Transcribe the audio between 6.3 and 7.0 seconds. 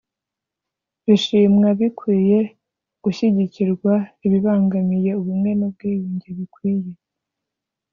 bikwiye